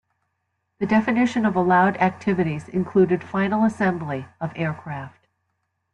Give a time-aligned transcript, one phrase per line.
[0.79, 5.27] The definition of allowed activities included final assembly of aircraft.